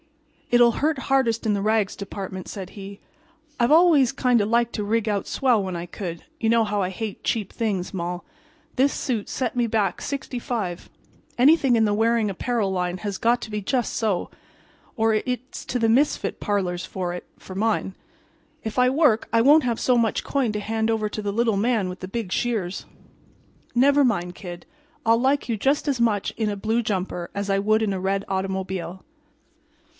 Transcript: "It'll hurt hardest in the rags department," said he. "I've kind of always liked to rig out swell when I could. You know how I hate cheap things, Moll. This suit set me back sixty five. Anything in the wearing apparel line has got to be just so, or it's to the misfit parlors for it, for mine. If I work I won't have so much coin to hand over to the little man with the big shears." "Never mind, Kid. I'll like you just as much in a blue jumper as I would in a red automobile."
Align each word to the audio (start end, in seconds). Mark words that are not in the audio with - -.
"It'll 0.49 0.71
hurt 0.73 0.97
hardest 0.97 1.45
in 1.45 1.53
the 1.53 1.61
rags 1.61 1.95
department," 1.95 2.47
said 2.47 2.71
he. 2.71 2.99
"I've 3.59 3.69
kind 3.69 3.71
of 3.71 3.71
always 3.77 4.13
liked 4.19 4.73
to 4.73 4.83
rig 4.83 5.07
out 5.07 5.27
swell 5.27 5.63
when 5.63 5.75
I 5.77 5.85
could. 5.85 6.25
You 6.39 6.49
know 6.49 6.63
how 6.65 6.81
I 6.81 6.89
hate 6.89 7.23
cheap 7.23 7.53
things, 7.53 7.93
Moll. 7.93 8.25
This 8.77 8.91
suit 8.93 9.29
set 9.29 9.55
me 9.55 9.67
back 9.67 10.01
sixty 10.01 10.39
five. 10.39 10.89
Anything 11.37 11.75
in 11.77 11.85
the 11.85 11.93
wearing 11.93 12.31
apparel 12.31 12.71
line 12.71 12.97
has 12.97 13.19
got 13.19 13.41
to 13.41 13.51
be 13.51 13.61
just 13.61 13.93
so, 13.93 14.31
or 14.97 15.13
it's 15.13 15.63
to 15.65 15.77
the 15.77 15.87
misfit 15.87 16.39
parlors 16.39 16.83
for 16.83 17.13
it, 17.13 17.25
for 17.37 17.55
mine. 17.55 17.95
If 18.63 18.79
I 18.79 18.89
work 18.89 19.29
I 19.31 19.39
won't 19.41 19.63
have 19.63 19.79
so 19.79 19.97
much 19.97 20.23
coin 20.23 20.51
to 20.53 20.59
hand 20.59 20.89
over 20.89 21.07
to 21.09 21.21
the 21.21 21.31
little 21.31 21.57
man 21.57 21.87
with 21.87 21.99
the 21.99 22.07
big 22.09 22.31
shears." 22.31 22.85
"Never 23.75 24.03
mind, 24.03 24.33
Kid. 24.35 24.65
I'll 25.05 25.19
like 25.21 25.47
you 25.47 25.55
just 25.55 25.87
as 25.87 26.01
much 26.01 26.31
in 26.31 26.49
a 26.49 26.57
blue 26.57 26.81
jumper 26.81 27.29
as 27.35 27.49
I 27.51 27.59
would 27.59 27.83
in 27.83 27.93
a 27.93 27.99
red 27.99 28.25
automobile." 28.27 29.05